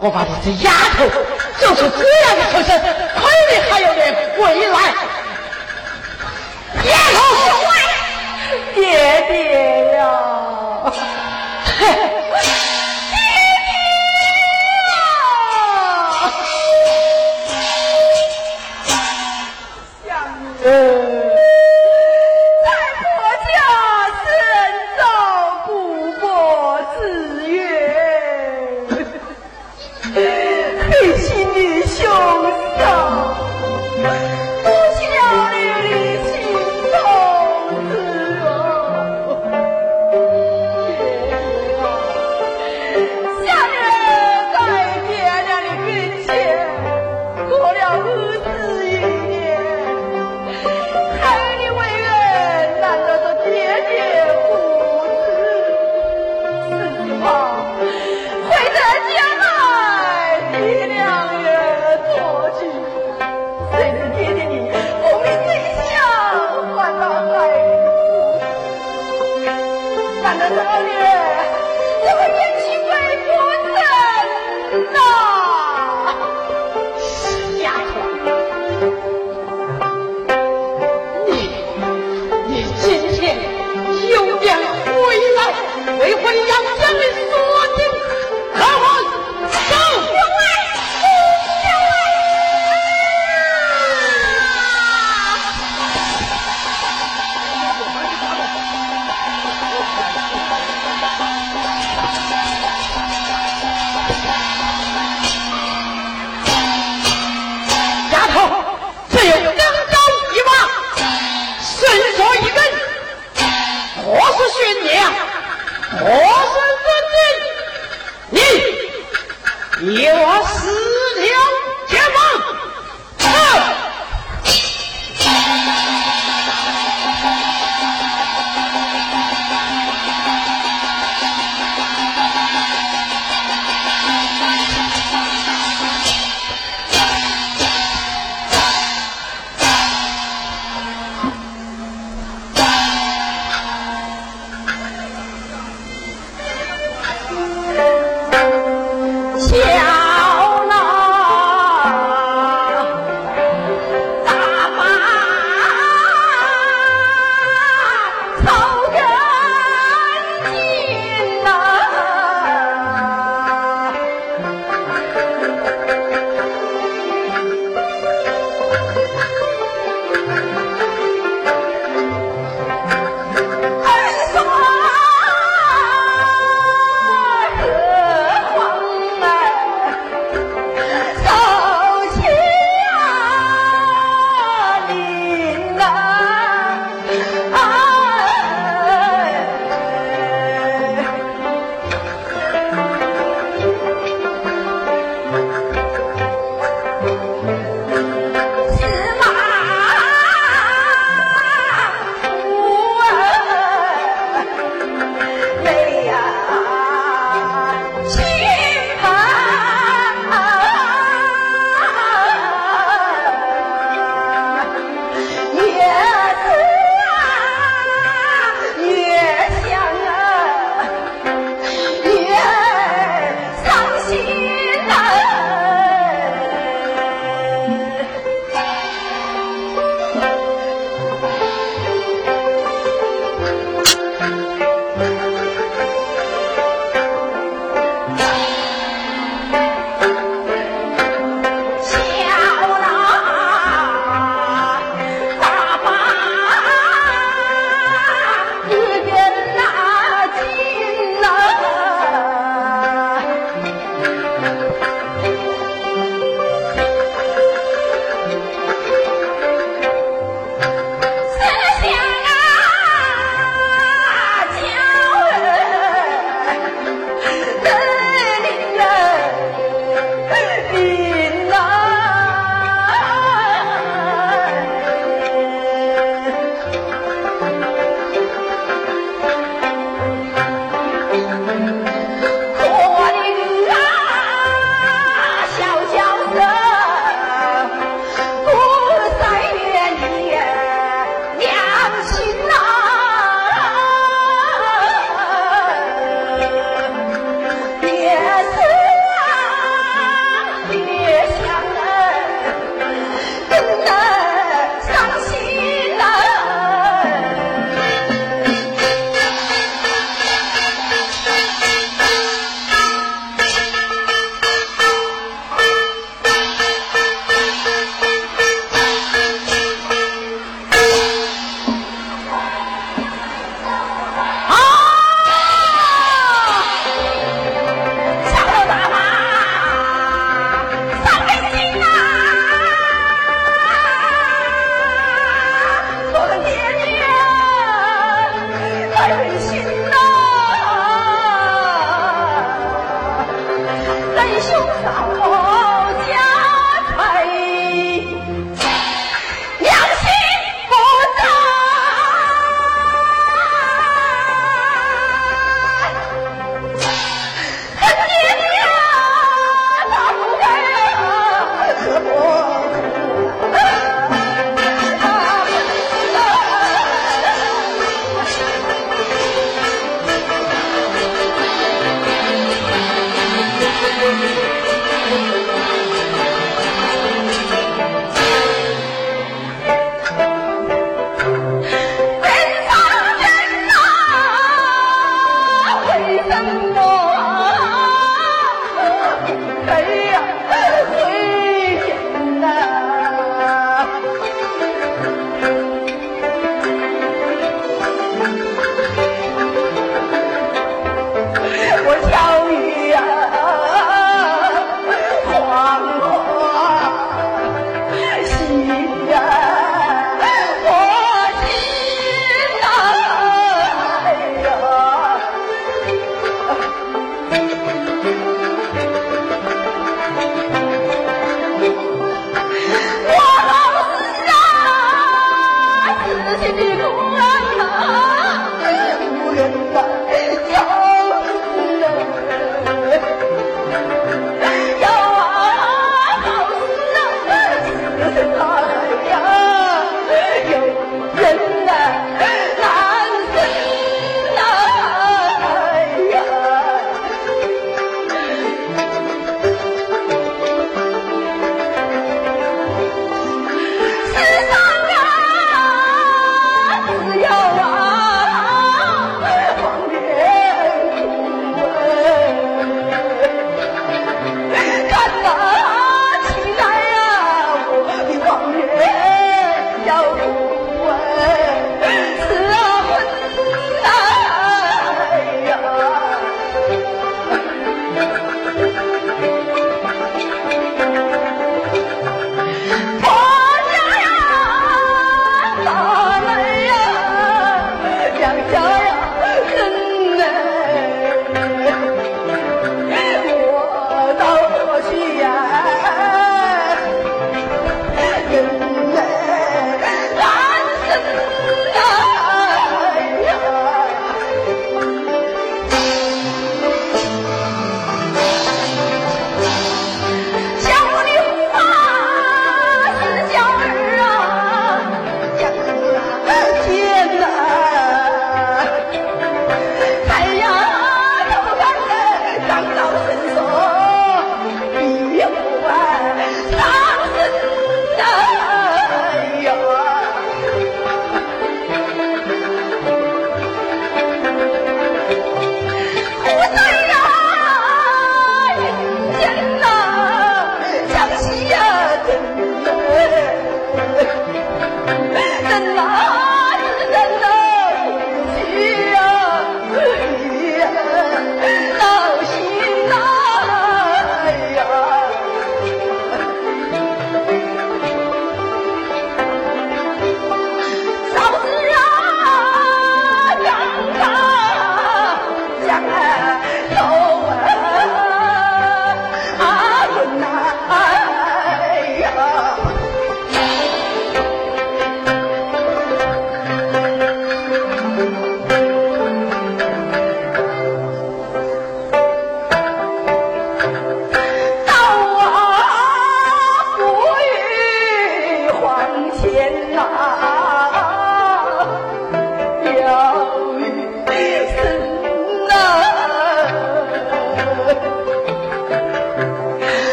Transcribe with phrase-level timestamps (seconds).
[0.00, 1.04] 我把这丫头
[1.58, 4.76] 就是这样的出身，亏你还有脸回来。
[6.84, 7.18] 丫头，
[8.74, 8.80] 爹
[9.28, 10.02] 爹呀！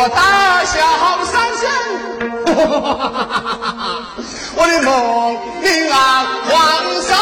[0.00, 0.78] 我大笑
[1.24, 1.68] 三声，
[4.54, 6.54] 我的梦里啊，皇
[7.02, 7.18] 上。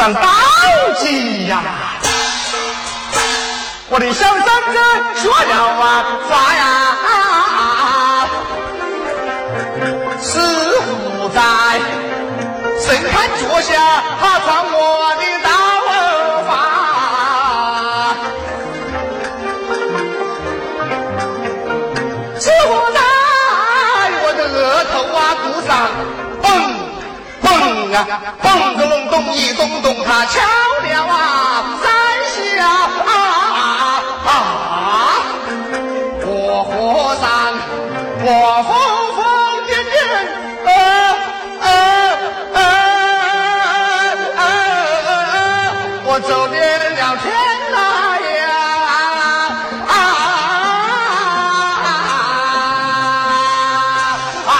[0.00, 0.22] 上刀
[0.98, 1.60] 级呀！
[3.90, 4.78] 我的小三子
[5.20, 5.84] 说了啊
[6.26, 6.64] 抓呀，
[10.22, 10.40] 师
[10.80, 11.38] 傅在
[12.80, 13.68] 神龛坐下，
[14.18, 14.74] 他传我
[15.20, 15.48] 的道
[16.48, 16.50] 法。
[22.40, 22.98] 师傅在
[24.24, 24.58] 我的额
[24.94, 25.70] 头啊骨上
[26.40, 26.48] 蹦
[27.42, 27.52] 蹦
[27.92, 27.94] 啊
[28.42, 29.79] 蹦个隆咚一咚
[30.10, 30.40] 咚，他敲
[30.82, 31.14] 了啊
[31.80, 31.86] 三
[32.34, 32.66] 下
[33.06, 33.12] 啊
[34.26, 34.28] 啊！
[36.26, 36.28] 我
[36.64, 36.70] 和
[37.20, 37.22] 尚，
[38.18, 38.28] 我
[38.66, 38.70] 疯
[39.14, 39.18] 疯
[39.68, 39.94] 癫癫，
[40.66, 40.68] 呃
[41.60, 41.64] 呃
[42.54, 42.58] 呃
[44.34, 44.38] 呃
[45.30, 45.38] 呃，
[46.04, 46.58] 我走遍
[46.96, 47.24] 了天
[47.72, 47.76] 涯
[48.36, 48.42] 呀
[49.86, 49.92] 啊
[54.48, 54.52] 啊！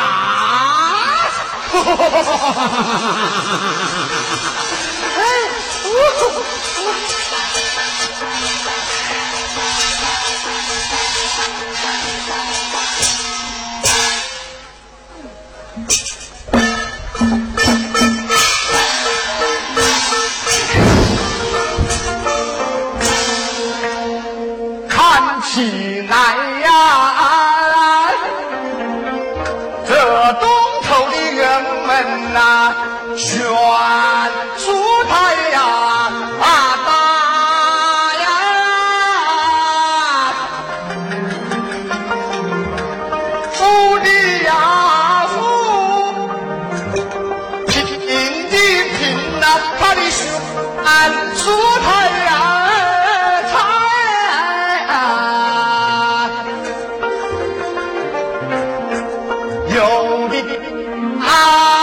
[61.21, 61.80] 啊，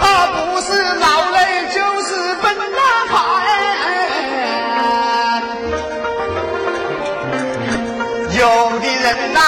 [0.00, 1.36] 啊，不是劳累
[1.74, 2.08] 就是
[2.42, 3.12] 奔那牌。
[8.38, 8.40] 有
[8.80, 9.40] 的人呐、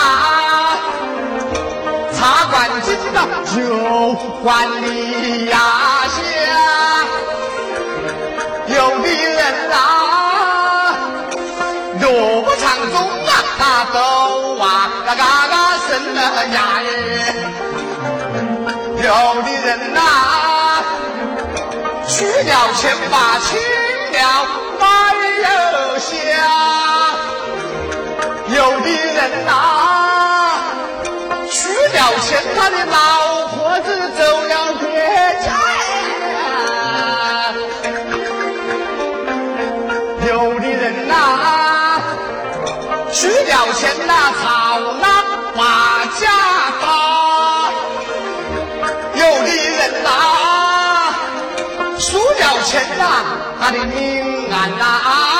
[2.12, 2.18] 茶
[2.50, 3.54] 馆进到酒
[4.42, 5.56] 馆里呀
[6.06, 6.16] 下，
[8.66, 10.98] 有的人呐啊，
[12.00, 12.04] 肉
[12.58, 12.94] 肠中
[13.26, 13.60] 啊，他
[13.92, 13.96] 都
[14.58, 14.64] 啊
[15.06, 15.52] 嘎嘎嘎
[15.88, 16.18] 生了
[16.52, 16.88] 牙耶。
[19.04, 19.12] 有
[19.42, 20.00] 的人呐、
[22.08, 23.60] 去了钱把亲
[24.12, 24.46] 了
[24.80, 24.84] 买
[25.44, 26.08] 又香。
[28.48, 29.50] 有的人呐、
[31.50, 33.86] 去了钱，他的老婆子
[34.16, 34.88] 走了别
[35.44, 35.46] 家。
[40.28, 41.12] 有的人呐、
[43.12, 44.32] 去了钱呐、
[52.64, 53.24] 钱呐、
[53.60, 55.33] 他的命案呐、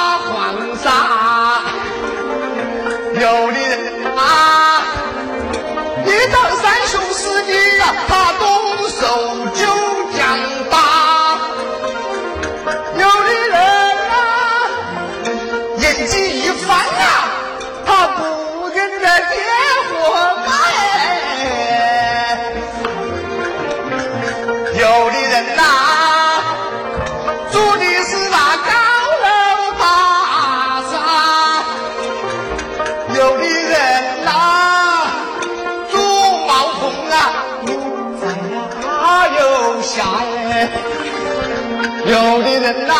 [42.64, 42.94] 人呐、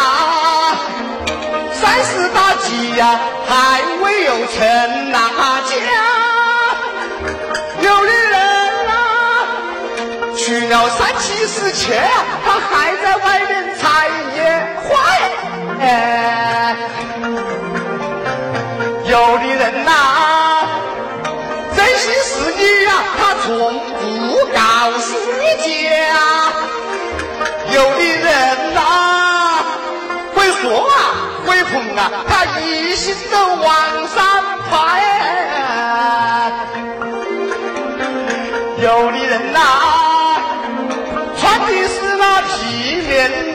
[1.73, 5.19] 三十大几呀、还未有成那
[5.63, 5.73] 家，
[7.81, 8.93] 有的人呐、
[10.37, 11.99] 娶了三妻四妾，
[12.45, 14.39] 他还在外面采野
[14.83, 15.01] 花。
[15.81, 16.77] 哎，
[19.09, 20.69] 有的人呐、
[21.75, 24.61] 真心实意呀，他从不告
[24.99, 25.17] 诉
[25.57, 25.73] 家。
[27.73, 29.24] 有的人呐、
[30.65, 34.19] 说啊，会红啊，他一心都往上
[34.71, 34.99] 爬。
[38.79, 39.61] 有的人呐、
[41.39, 43.54] 穿的是那皮棉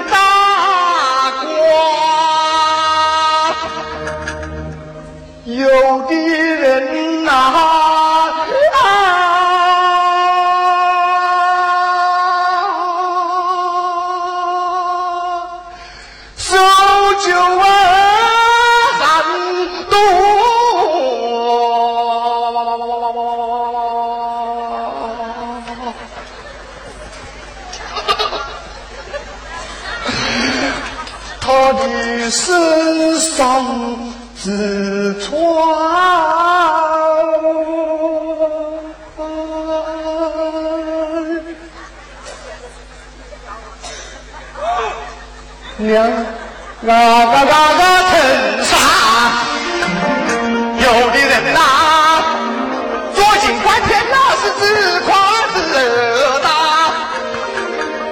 [45.89, 46.06] 穿两
[46.86, 46.91] 个
[47.32, 48.71] 个个个衬衫，
[50.78, 51.60] 有的人呐、
[53.15, 55.08] 坐井观天那是自夸
[55.52, 55.58] 自
[56.43, 56.47] 大，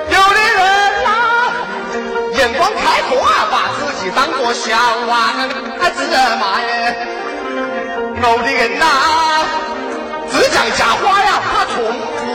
[0.09, 0.59] 有的人
[1.03, 1.07] 呐、
[2.39, 4.75] 眼光开阔啊，把自己当做小
[5.07, 5.47] 王
[5.95, 6.01] 子
[6.39, 6.97] 嘛耶。
[8.23, 8.85] 有的人呐、
[10.31, 11.75] 只讲假话呀，他从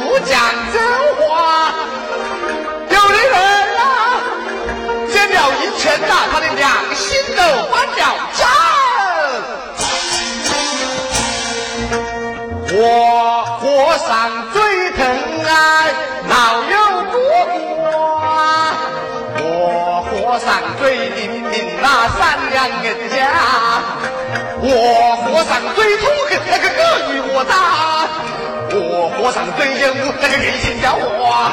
[0.09, 0.38] 不讲
[0.72, 0.81] 真
[1.26, 1.74] 话。
[5.83, 7.42] 拳呐、他的良心都
[7.73, 8.01] 翻了
[8.38, 8.40] 账。
[12.75, 12.79] 我
[13.59, 13.61] 和
[13.99, 14.09] 尚
[14.53, 15.03] 最疼
[15.45, 15.51] 爱
[16.31, 16.75] 老友
[17.11, 17.18] 不
[17.51, 17.83] 过，
[19.42, 20.47] 我和尚
[20.79, 21.18] 最怜
[21.51, 21.85] 悯那
[22.16, 22.21] 善
[22.53, 23.12] 良人家，
[24.62, 24.71] 我
[25.16, 26.81] 和尚最痛恨那个恶
[27.12, 27.53] 与我大，
[28.71, 31.51] 我和尚最厌恶那个人心狡猾，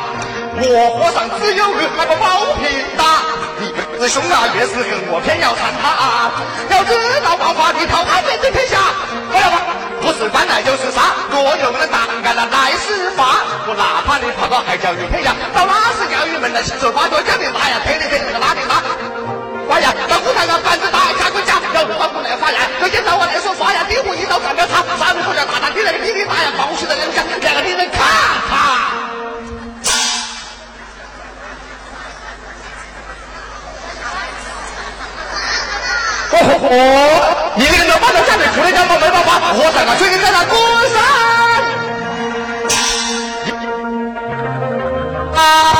[0.61, 0.63] 我
[0.99, 2.63] 和尚只有个那个包皮
[2.95, 3.01] 大。
[3.61, 5.91] 你师兄啊，越是恨我，偏要缠他。
[5.91, 6.31] 啊
[6.71, 8.79] 要知道王法的讨他面对天下，
[9.27, 9.59] 不要吧，
[9.99, 11.11] 不是官来就是杀。
[11.27, 18.79] 若有人胆敢了来施法，我哪怕你跑到海角与天涯，到哪是钓鱼门来亲手抓住，叫你打呀，推你推那个拉你拉。
[19.75, 27.99] 哎呀，到古台上板子大下棍架，要如花姑娘发呀，要见到我来说发呀，顶我一刀斩了他，杀人不了打他，你那个弟弟打呀，光绪的人家，两个女人看
[28.47, 28.68] 他。
[36.71, 37.53] 哦！
[37.55, 40.57] 你那个能把它站得出来，干嘛没办法，火山啊，最近在那滚
[40.93, 41.01] 山。
[45.35, 45.78] 啊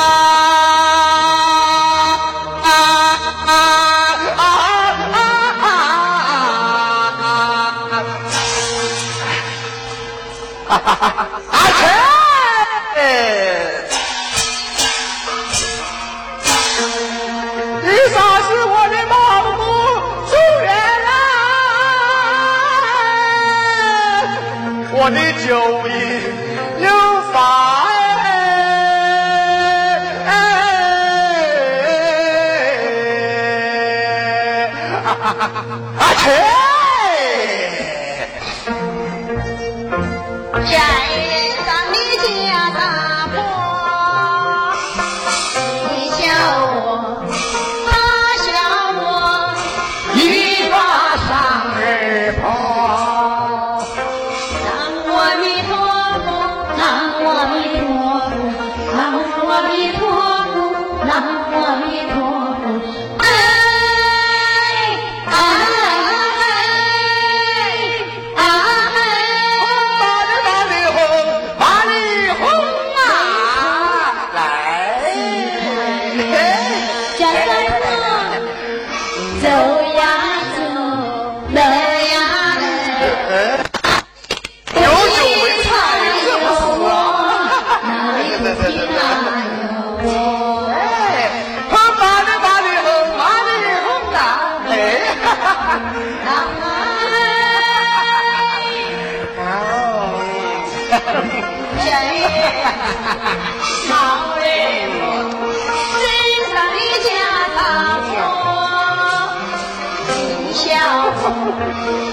[111.52, 112.09] 和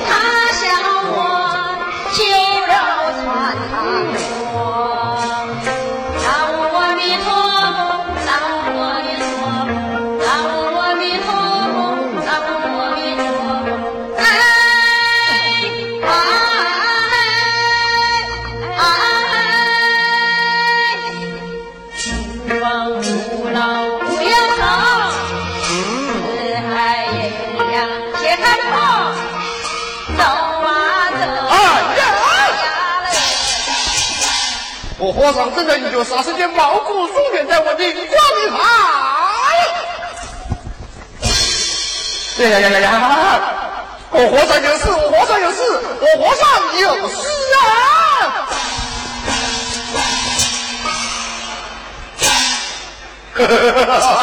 [35.37, 38.09] 尚正在研究啥时间毛骨悚然在我的光
[42.39, 42.43] 下。
[42.43, 42.91] 呀呀呀呀呀！
[44.13, 45.61] 我和尚有事，我和尚有事，
[46.01, 46.47] 我和尚
[46.81, 47.15] 有事
[47.55, 47.61] 啊！
[53.37, 54.17] 哈哈哈哈哈！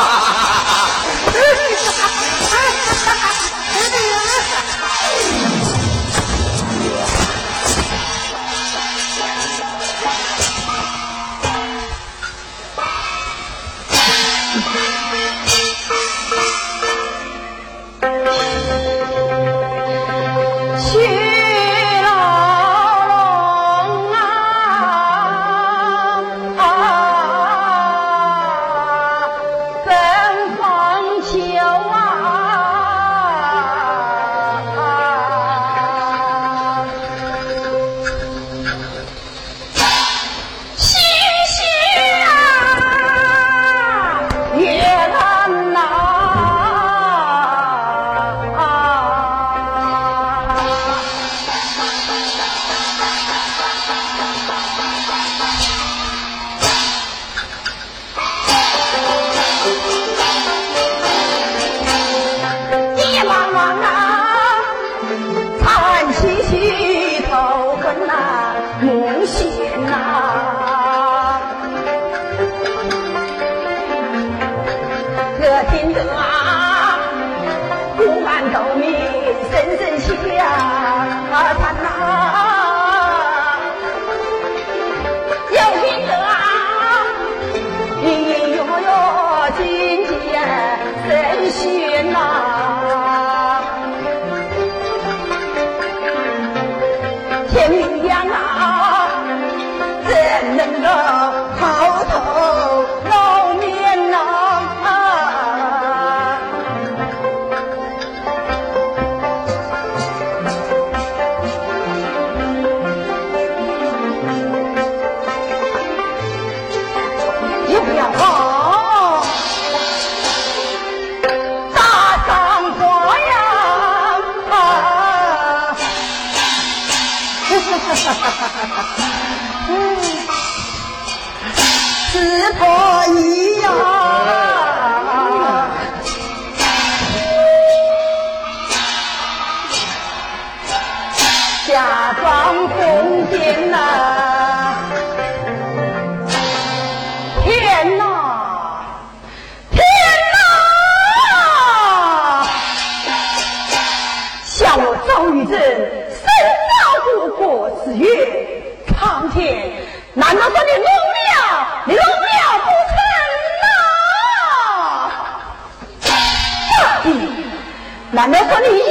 [168.15, 168.82] 那那说你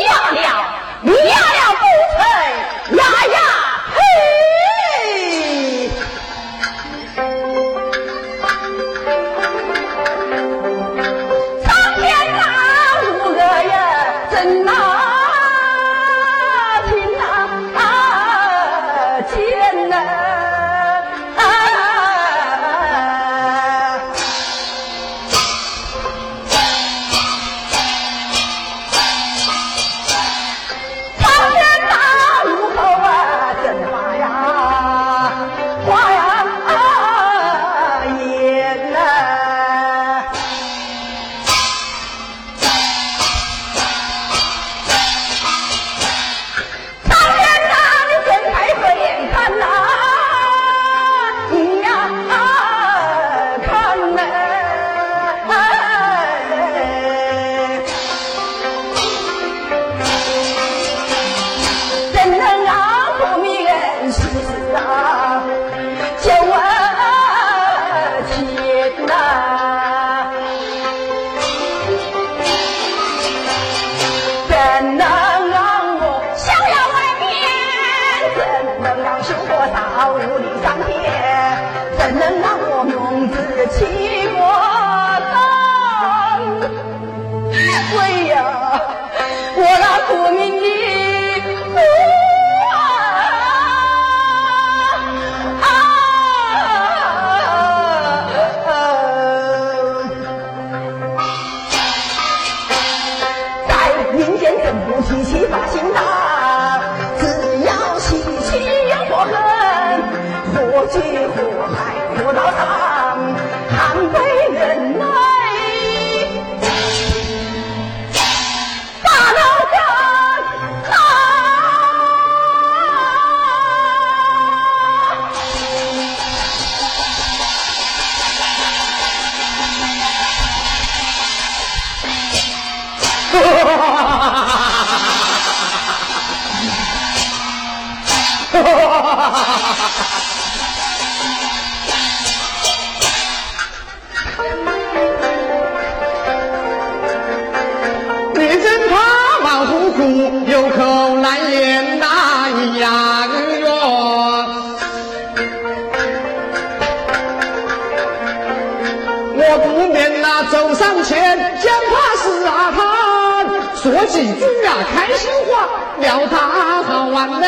[164.06, 165.68] 几句啊开心话，
[166.00, 167.46] 聊他好玩呢。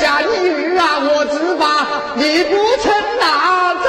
[0.00, 3.86] 假一语啊，我只把你不成哪赞。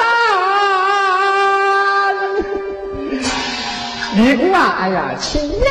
[4.16, 5.66] 李姑啊，哎呀，亲呀！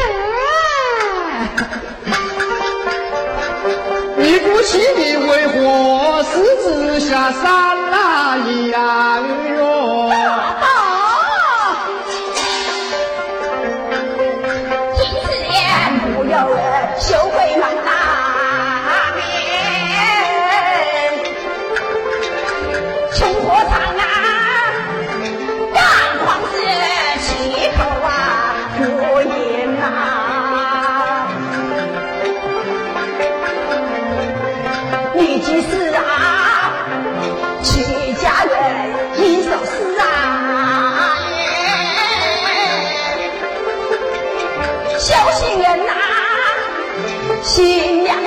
[4.17, 6.31] 尼姑妻你为何私
[6.63, 7.43] 自下山
[7.91, 8.37] 啦
[8.71, 9.19] 呀
[9.57, 9.63] 哟？
[35.33, 36.71] 一句是啊，
[37.63, 37.81] 娶
[38.21, 38.53] 家人
[39.17, 41.17] 一首诗啊，
[44.99, 45.91] 小心人呐，
[47.41, 48.22] 新娘。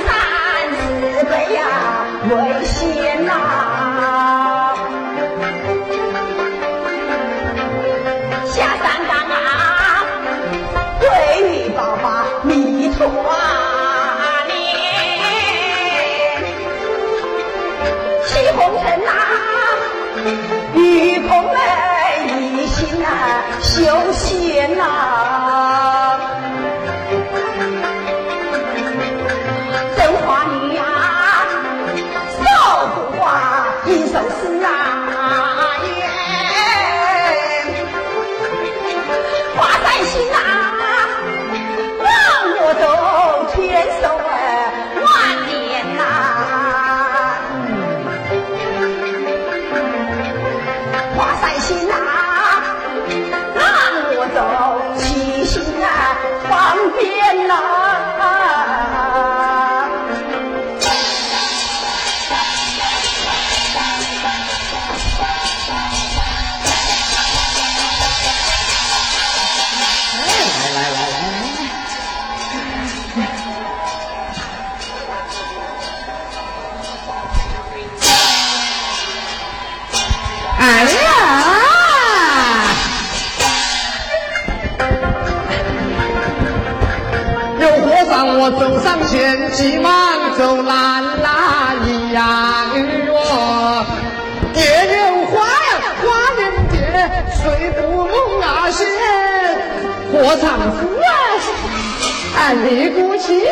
[100.47, 103.51] 丈夫啊，啊你姑且，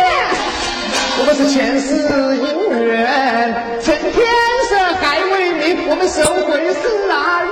[1.19, 2.07] 我们是前世
[2.39, 4.25] 姻缘，趁天
[4.69, 7.43] 色还未明，我们收回是啊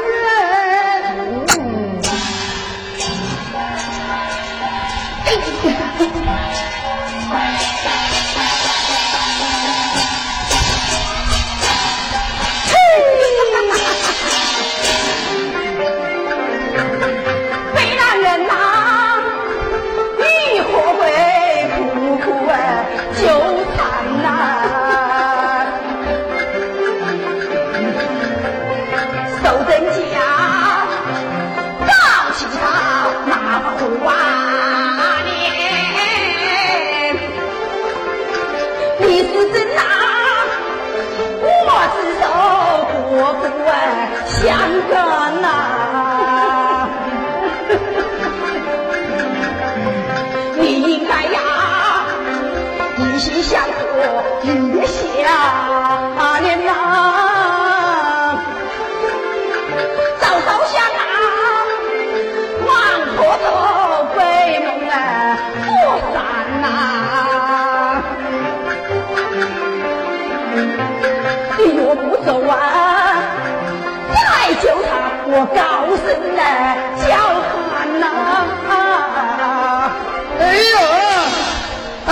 [71.95, 72.55] 不走啊，
[74.15, 74.91] 再救他
[75.27, 75.61] 我高
[76.03, 76.05] 声
[76.37, 76.41] 的
[77.07, 77.09] 叫
[77.71, 78.05] 喊呐、
[80.39, 80.41] 哎
[80.73, 80.75] 呦，
[82.07, 82.11] 哎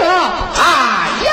[0.00, 0.02] 呦，
[0.58, 0.60] 哎
[1.26, 1.30] 呀！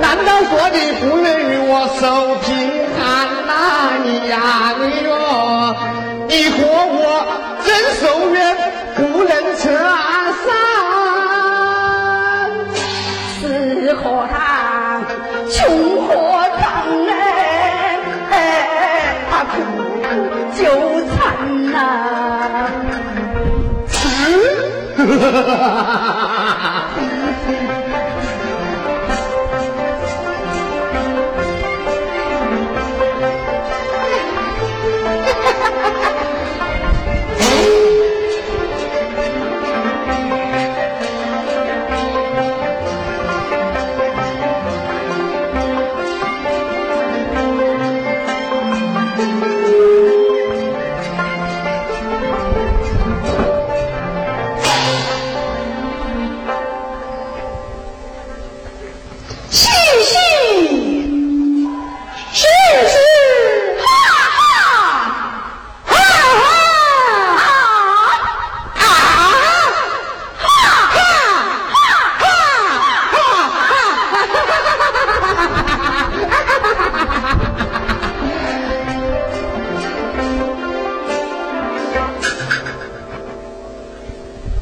[0.00, 1.70] 难道说你不愿与我
[2.00, 2.02] 守
[2.42, 2.48] 平
[2.98, 3.02] 安
[3.46, 3.50] 呐？
[4.04, 4.36] 你呀，
[4.78, 5.10] 你哟，
[6.28, 7.00] 你和我
[7.64, 7.68] 真
[8.00, 8.02] 夙
[25.32, 26.11] 可叹，穷和长哎，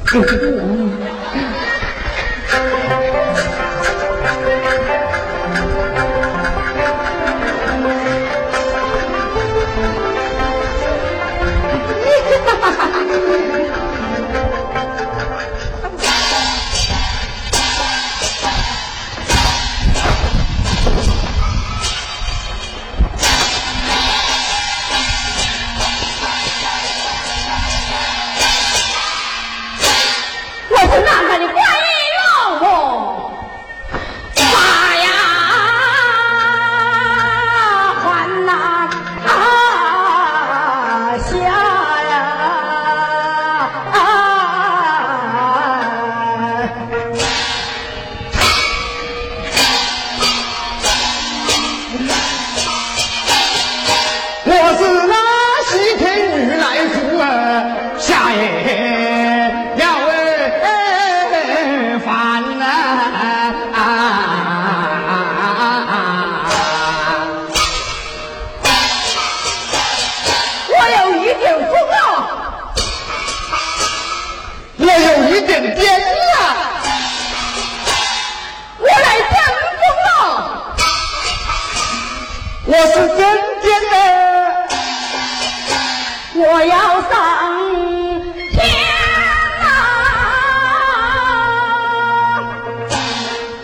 [0.10, 0.69] 他苦就惨呐。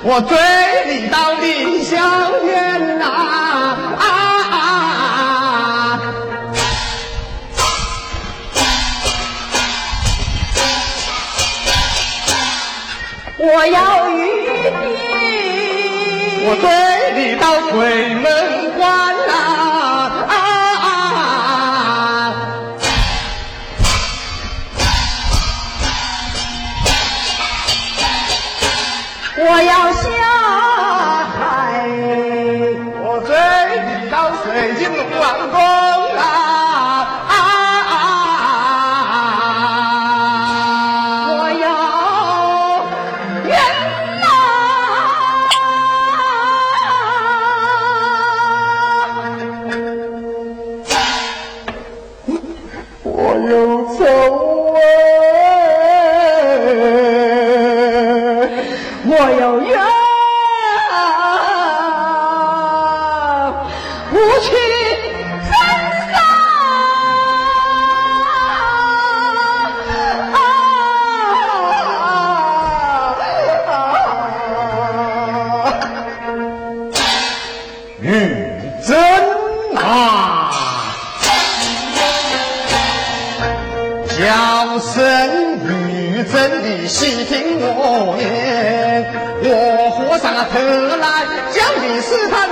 [0.09, 0.39] 我追
[0.87, 1.97] 你到凌霄
[2.45, 3.03] 远呐！
[13.37, 14.15] 我要与
[14.71, 14.95] 你，
[16.47, 16.65] 我追
[17.17, 18.25] 你到鬼门
[18.79, 18.87] 关
[19.27, 19.56] 呐！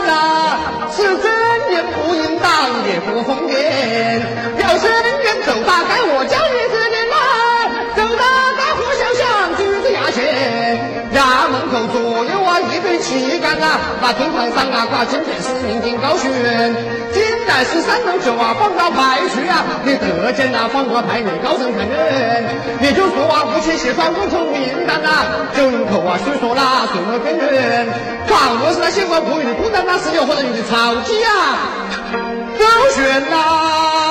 [0.07, 0.59] 那，
[0.93, 1.25] 是真
[1.73, 2.49] 言不应当，
[2.87, 3.53] 也不疯癫。
[4.59, 4.91] 要深
[5.23, 7.17] 冤走大街我教你指点呐，
[7.97, 8.23] 走大
[8.57, 9.23] 大和小巷
[9.57, 10.21] 举着牙签，
[11.15, 16.31] 衙门口左右啊一对旗杆啊，把军牌上啊挂金匾是名金高悬。
[17.55, 22.45] 金来是三种酒啊，放到牌去啊，你得见那放过牌，你高声喊人。
[22.81, 25.09] 你就说啊，无钱写双无从名单呐，
[25.57, 27.87] 九龙口啊，虽说啦，水么边缘，
[28.27, 31.11] 倘若是那些官不与你不单那是有或者与你吵架，
[32.59, 34.04] 高悬呐。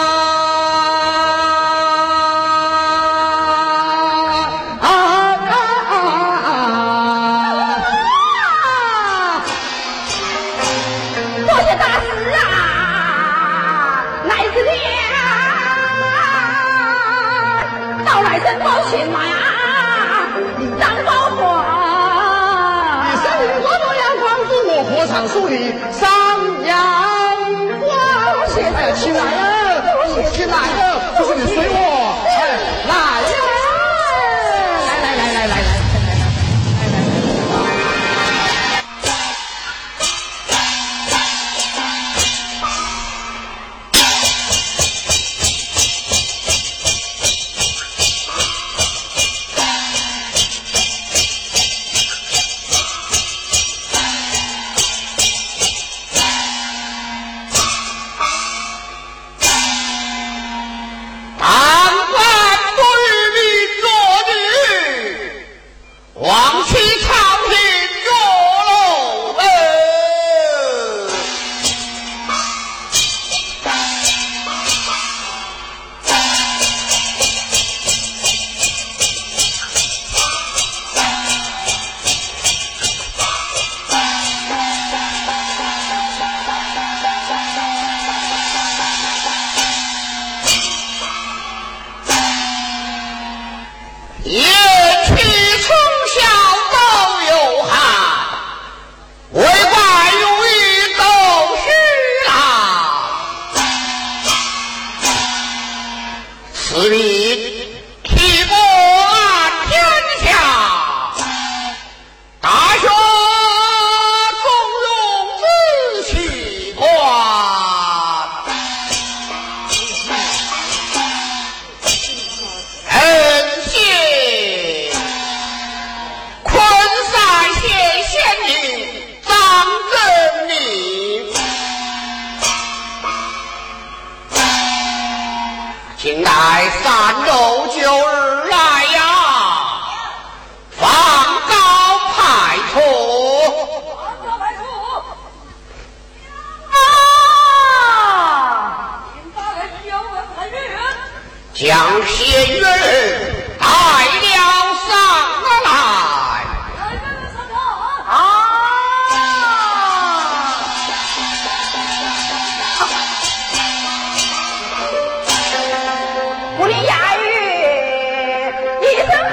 [169.04, 169.30] Yeah.